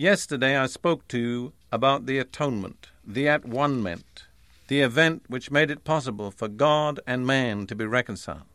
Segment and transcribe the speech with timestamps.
[0.00, 4.26] Yesterday I spoke to you about the atonement, the at one-ment,
[4.68, 8.46] the event which made it possible for God and man to be reconciled.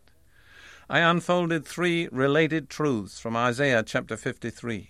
[0.89, 4.87] I unfolded three related truths from Isaiah chapter 53.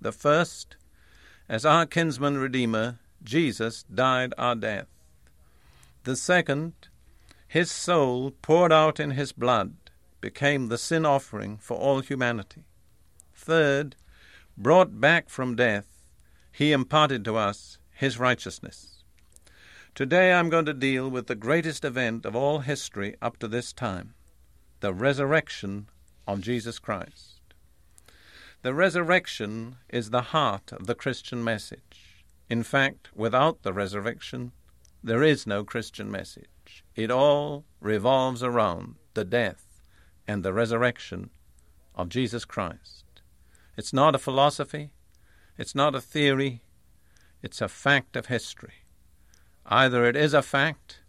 [0.00, 0.74] The first,
[1.48, 4.88] as our kinsman redeemer, Jesus died our death.
[6.02, 6.72] The second,
[7.46, 9.76] his soul poured out in his blood
[10.20, 12.64] became the sin offering for all humanity.
[13.36, 13.94] Third,
[14.58, 15.91] brought back from death,
[16.52, 19.02] he imparted to us his righteousness.
[19.94, 23.72] Today I'm going to deal with the greatest event of all history up to this
[23.72, 24.14] time
[24.80, 25.88] the resurrection
[26.26, 27.40] of Jesus Christ.
[28.62, 32.24] The resurrection is the heart of the Christian message.
[32.48, 34.52] In fact, without the resurrection,
[35.02, 36.84] there is no Christian message.
[36.94, 39.80] It all revolves around the death
[40.26, 41.30] and the resurrection
[41.94, 43.04] of Jesus Christ.
[43.76, 44.90] It's not a philosophy,
[45.56, 46.62] it's not a theory,
[47.42, 48.84] it's a fact of history.
[49.66, 51.00] Either it is a fact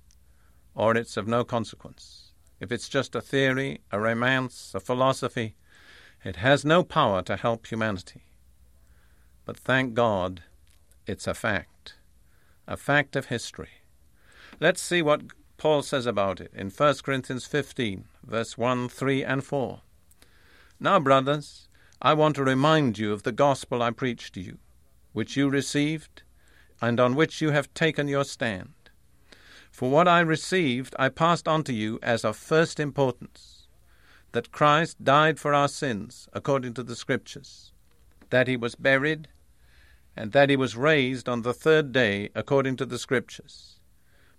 [0.75, 2.31] or it's of no consequence.
[2.59, 5.55] If it's just a theory, a romance, a philosophy,
[6.23, 8.23] it has no power to help humanity.
[9.45, 10.43] But thank God,
[11.05, 11.95] it's a fact,
[12.67, 13.81] a fact of history.
[14.59, 15.23] Let's see what
[15.57, 19.81] Paul says about it in 1 Corinthians 15, verse 1, 3, and 4.
[20.79, 21.67] Now, brothers,
[22.01, 24.57] I want to remind you of the gospel I preached to you,
[25.13, 26.23] which you received,
[26.81, 28.73] and on which you have taken your stand.
[29.71, 33.67] For what I received I passed on to you as of first importance
[34.33, 37.71] that Christ died for our sins, according to the Scriptures,
[38.29, 39.29] that he was buried,
[40.17, 43.79] and that he was raised on the third day, according to the Scriptures.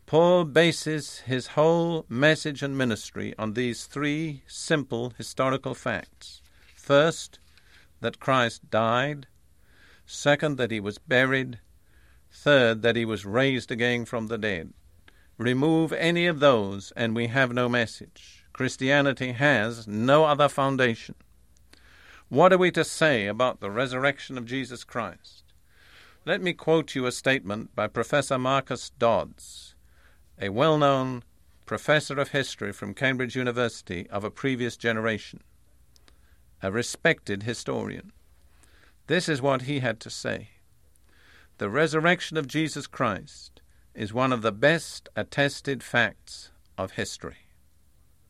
[0.07, 6.43] Paul bases his whole message and ministry on these three simple historical facts.
[6.77, 7.39] First,
[8.00, 9.27] that Christ died.
[10.06, 11.59] Second, that he was buried.
[12.31, 14.72] Third, that he was raised again from the dead.
[15.38, 18.44] Remove any of those, and we have no message.
[18.53, 21.15] Christianity has no other foundation.
[22.28, 25.44] What are we to say about the resurrection of Jesus Christ?
[26.25, 29.75] Let me quote you a statement by Professor Marcus Dods,
[30.41, 31.22] a well known
[31.66, 35.43] professor of history from Cambridge University of a previous generation
[36.65, 38.11] a respected historian.
[39.07, 40.49] This is what he had to say
[41.59, 43.61] The resurrection of Jesus Christ
[43.95, 47.49] is one of the best attested facts of history.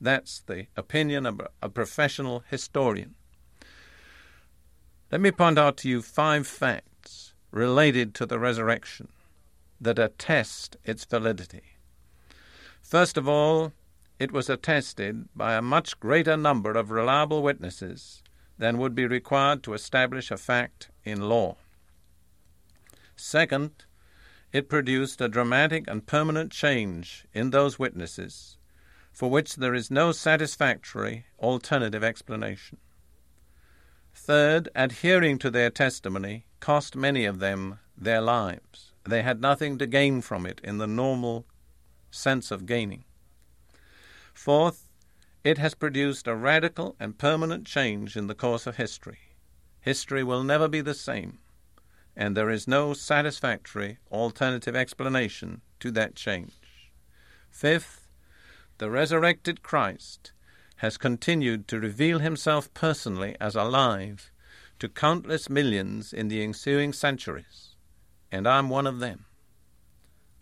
[0.01, 3.15] That's the opinion of a professional historian.
[5.13, 9.11] Let me point out to you five facts related to the resurrection
[9.81, 11.77] that attest its validity.
[12.83, 13.73] First of all,
[14.19, 18.24] it was attested by a much greater number of reliable witnesses
[18.59, 21.57] than would be required to establish a fact in law.
[23.17, 23.85] Second,
[24.53, 28.57] it produced a dramatic and permanent change in those witnesses
[29.15, 32.79] for which there is no satisfactory alternative explanation.
[34.13, 38.93] Third, adhering to their testimony cost many of them their lives.
[39.05, 41.47] They had nothing to gain from it in the normal
[42.11, 43.05] sense of gaining.
[44.33, 44.84] Fourth,
[45.45, 49.19] it has produced a radical and permanent change in the course of history.
[49.81, 51.39] History will never be the same,
[52.17, 56.55] and there is no satisfactory alternative explanation to that change.
[57.51, 58.09] Fifth,
[58.79, 60.33] the resurrected Christ
[60.77, 64.33] has continued to reveal himself personally as alive
[64.79, 67.77] to countless millions in the ensuing centuries,
[68.33, 69.27] and I'm one of them.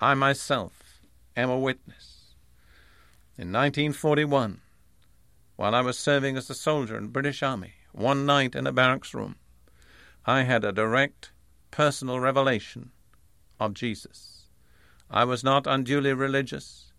[0.01, 1.01] I myself
[1.37, 2.35] am a witness.
[3.37, 4.62] In 1941,
[5.57, 9.15] while I was serving as a soldier in British Army, one night in a barracks
[9.15, 9.37] room,
[10.25, 11.31] I had a direct
[11.71, 12.91] personal revelation
[13.59, 14.49] of Jesus.
[15.11, 16.93] I was not unduly religious.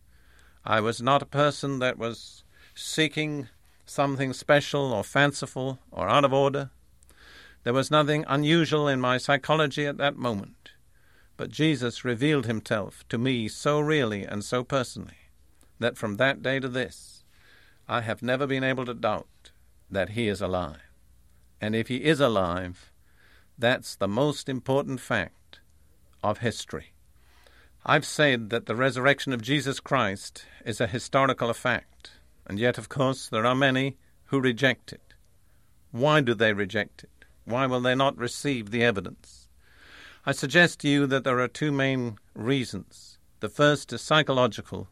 [0.66, 2.44] I was not a person that was
[2.76, 3.50] seeking
[3.86, 6.70] something special or fanciful or out of order.
[7.64, 10.72] There was nothing unusual in my psychology at that moment.
[11.38, 15.30] But Jesus revealed himself to me so really and so personally
[15.80, 17.23] that from that day to this,
[17.94, 19.52] I have never been able to doubt
[19.88, 20.82] that he is alive.
[21.62, 22.92] And if he is alive,
[23.56, 25.60] that's the most important fact
[26.24, 26.94] of history.
[27.86, 32.14] I've said that the resurrection of Jesus Christ is a historical fact,
[32.48, 35.14] and yet, of course, there are many who reject it.
[35.92, 37.26] Why do they reject it?
[37.46, 39.48] Why will they not receive the evidence?
[40.26, 43.20] I suggest to you that there are two main reasons.
[43.40, 44.88] The first is psychological,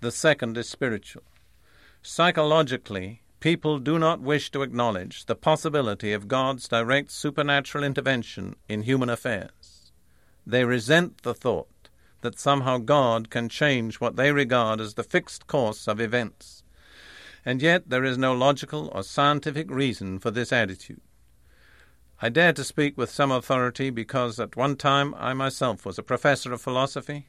[0.00, 1.24] the second is spiritual.
[2.04, 8.82] Psychologically, people do not wish to acknowledge the possibility of God's direct supernatural intervention in
[8.82, 9.92] human affairs.
[10.44, 11.68] They resent the thought
[12.22, 16.64] that somehow God can change what they regard as the fixed course of events.
[17.44, 21.00] And yet there is no logical or scientific reason for this attitude.
[22.20, 26.04] I dare to speak with some authority because at one time I myself was a
[26.04, 27.28] professor of philosophy,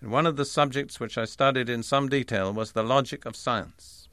[0.00, 3.36] and one of the subjects which I studied in some detail was the logic of
[3.36, 4.08] science.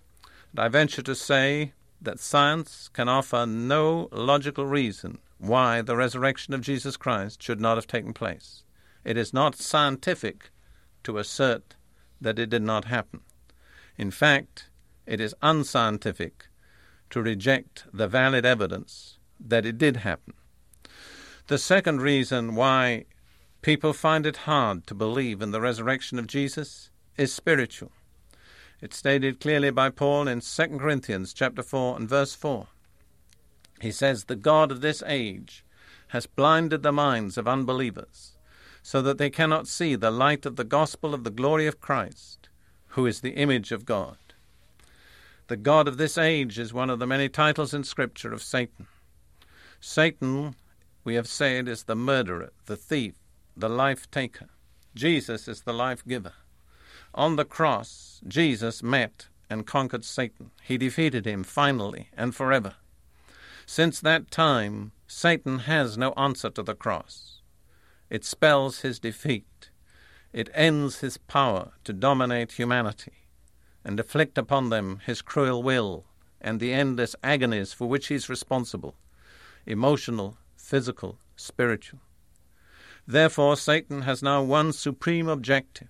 [0.51, 6.53] And I venture to say that science can offer no logical reason why the resurrection
[6.53, 8.63] of Jesus Christ should not have taken place.
[9.03, 10.51] It is not scientific
[11.03, 11.75] to assert
[12.19, 13.21] that it did not happen.
[13.97, 14.69] In fact,
[15.05, 16.47] it is unscientific
[17.11, 20.33] to reject the valid evidence that it did happen.
[21.47, 23.05] The second reason why
[23.67, 27.91] people find it hard to believe in the resurrection of Jesus is spiritual.
[28.79, 32.67] It's stated clearly by Paul in 2 Corinthians chapter 4 and verse 4.
[33.81, 35.65] He says, The God of this age
[36.07, 38.37] has blinded the minds of unbelievers
[38.81, 42.47] so that they cannot see the light of the gospel of the glory of Christ,
[42.91, 44.15] who is the image of God.
[45.47, 48.87] The God of this age is one of the many titles in Scripture of Satan.
[49.81, 50.55] Satan,
[51.03, 53.15] we have said, is the murderer, the thief,
[53.57, 54.49] the life taker.
[54.93, 56.33] Jesus is the life giver.
[57.15, 60.51] On the cross, Jesus met and conquered Satan.
[60.61, 62.75] He defeated him finally and forever.
[63.65, 67.41] Since that time, Satan has no answer to the cross.
[68.09, 69.71] It spells his defeat.
[70.31, 73.13] It ends his power to dominate humanity
[73.83, 76.05] and afflict upon them his cruel will
[76.39, 78.95] and the endless agonies for which he is responsible
[79.65, 81.99] emotional, physical, spiritual.
[83.07, 85.87] Therefore, Satan has now one supreme objective,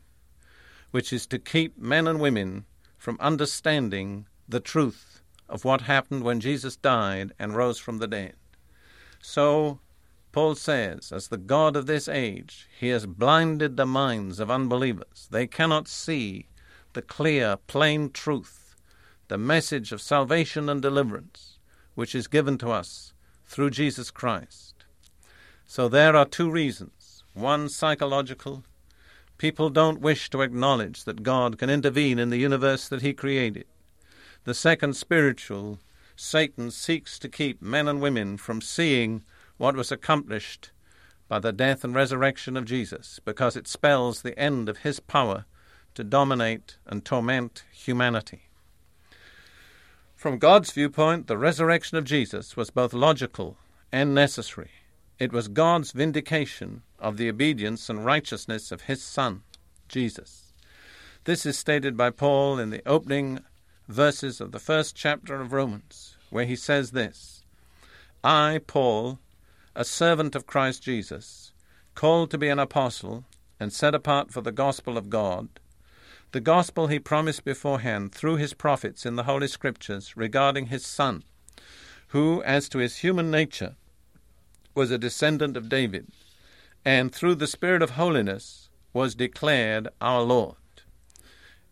[0.92, 2.66] which is to keep men and women
[2.98, 8.36] from understanding the truth of what happened when Jesus died and rose from the dead.
[9.20, 9.80] So,
[10.32, 15.28] Paul says, as the God of this age, he has blinded the minds of unbelievers.
[15.32, 16.48] They cannot see
[16.94, 18.76] the clear, plain truth,
[19.28, 21.58] the message of salvation and deliverance,
[21.96, 23.14] which is given to us
[23.46, 24.86] through Jesus Christ.
[25.66, 26.97] So there are two reasons.
[27.38, 28.64] One psychological.
[29.38, 33.66] People don't wish to acknowledge that God can intervene in the universe that He created.
[34.46, 35.78] The second, spiritual.
[36.16, 39.22] Satan seeks to keep men and women from seeing
[39.58, 40.72] what was accomplished
[41.28, 45.46] by the death and resurrection of Jesus, because it spells the end of his power
[45.94, 48.50] to dominate and torment humanity.
[50.16, 53.58] From God's viewpoint, the resurrection of Jesus was both logical
[53.92, 54.72] and necessary.
[55.20, 59.44] It was God's vindication of the obedience and righteousness of his Son,
[59.88, 60.54] Jesus.
[61.26, 63.40] This is stated by Paul in the opening
[63.88, 67.44] verses of the first chapter of Romans, where he says this
[68.24, 69.20] I, Paul,
[69.76, 71.52] a servant of Christ Jesus,
[71.96, 73.26] called to be an apostle
[73.60, 75.50] and set apart for the gospel of God,
[76.32, 81.24] the gospel he promised beforehand through his prophets in the Holy Scriptures regarding his Son,
[82.10, 83.76] who, as to his human nature,
[84.76, 86.08] was a descendant of David,
[86.88, 90.56] and through the Spirit of holiness was declared our Lord.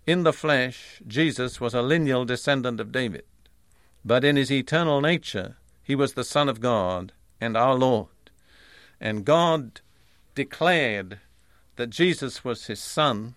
[0.06, 3.24] In the flesh, Jesus was a lineal descendant of David,
[4.04, 8.10] but in his eternal nature, he was the Son of God and our Lord.
[9.00, 9.80] And God
[10.36, 11.20] declared
[11.78, 13.36] that Jesus was his Son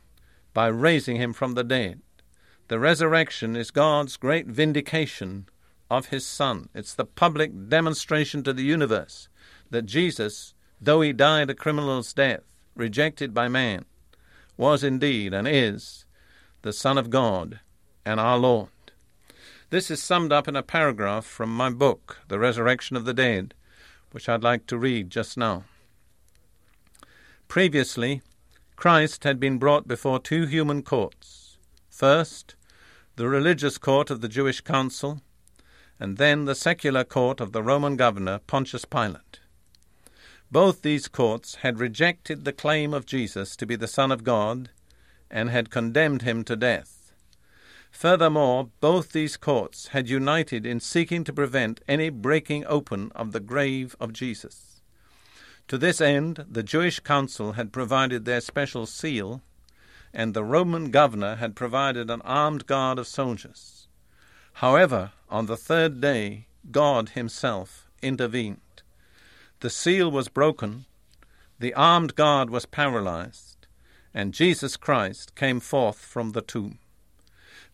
[0.53, 2.01] by raising him from the dead.
[2.67, 5.47] The resurrection is God's great vindication
[5.89, 6.71] of his Son.
[6.75, 9.29] It's the public demonstration to the universe
[9.71, 12.45] that Jesus, though he died a criminal's death,
[12.75, 13.85] rejected by man,
[14.57, 16.05] was indeed and is
[16.63, 17.61] the Son of God
[18.05, 18.71] and our Lord.
[19.71, 23.53] This is summed up in a paragraph from my book, The Resurrection of the Dead,
[24.13, 25.65] which I'd like to read just now.
[27.49, 28.23] Previously,
[28.77, 31.59] Christ had been brought before two human courts.
[31.91, 32.55] First,
[33.17, 35.21] the religious court of the Jewish council,
[35.99, 39.38] and then the secular court of the Roman governor Pontius Pilate.
[40.51, 44.71] Both these courts had rejected the claim of Jesus to be the Son of God
[45.31, 47.13] and had condemned him to death.
[47.91, 53.41] Furthermore, both these courts had united in seeking to prevent any breaking open of the
[53.41, 54.81] grave of Jesus.
[55.69, 59.43] To this end, the Jewish council had provided their special seal,
[60.15, 63.89] and the Roman governor had provided an armed guard of soldiers.
[64.55, 68.61] However, on the third day, God Himself intervened.
[69.61, 70.87] The seal was broken,
[71.59, 73.67] the armed guard was paralyzed,
[74.15, 76.79] and Jesus Christ came forth from the tomb.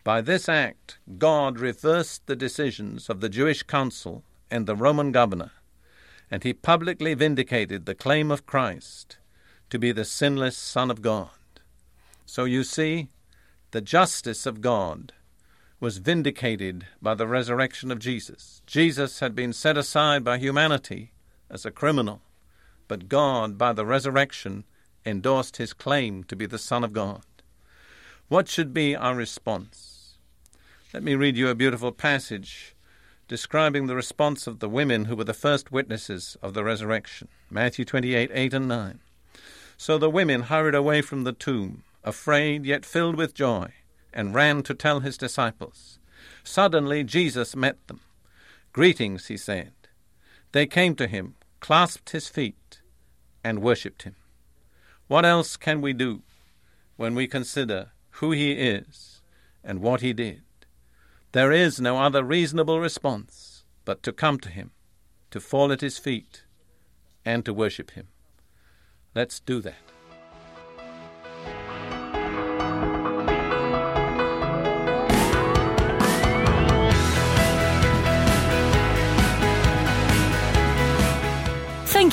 [0.03, 5.53] By this act, God reversed the decisions of the Jewish council and the Roman governor,
[6.31, 9.19] and he publicly vindicated the claim of Christ
[9.69, 11.31] to be the sinless Son of God.
[12.25, 13.09] So you see,
[13.73, 15.13] the justice of God
[15.81, 18.63] was vindicated by the resurrection of Jesus.
[18.67, 21.11] Jesus had been set aside by humanity
[21.55, 22.21] as a criminal,
[22.89, 24.65] but God, by the resurrection,
[25.07, 27.23] endorsed his claim to be the Son of God.
[28.29, 30.17] What should be our response?
[30.93, 32.75] Let me read you a beautiful passage
[33.29, 37.29] describing the response of the women who were the first witnesses of the resurrection.
[37.49, 39.01] Matthew 28 8 and 9.
[39.77, 43.69] So the women hurried away from the tomb, afraid yet filled with joy,
[44.13, 45.99] and ran to tell his disciples.
[46.43, 48.01] Suddenly Jesus met them.
[48.73, 49.73] Greetings, he said.
[50.53, 51.35] They came to him,
[51.65, 52.83] clasped his feet,
[53.43, 54.17] and worshipped him.
[55.09, 56.21] What else can we do
[56.97, 59.23] when we consider who he is
[59.65, 60.43] and what he did?
[61.33, 64.73] There is no other reasonable response but to come to Him,
[65.31, 66.45] to fall at His feet,
[67.25, 68.09] and to worship Him.
[69.15, 69.94] Let's do that.